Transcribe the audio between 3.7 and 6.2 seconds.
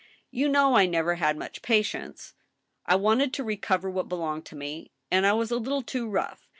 what belonged to me, and I was a little too